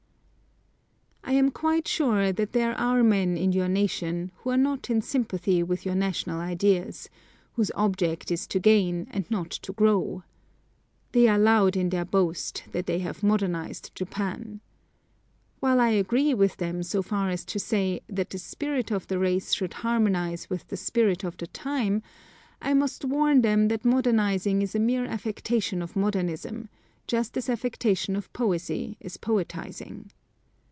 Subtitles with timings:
[1.23, 5.01] I am quite sure that there are men in your nation, who are not in
[5.01, 7.09] sympathy with your national ideals;
[7.53, 10.23] whose object is to gain, and not to grow.
[11.13, 14.59] They are loud in their boast, that they have modernised Japan.
[15.61, 19.17] While I agree with them so far as to say, that the spirit of the
[19.17, 22.01] race should harmonise with the spirit of the time,
[22.61, 26.67] I must warn them that modernising is a mere affectation of modernism,
[27.07, 30.11] just as affectation of poesy is poetising.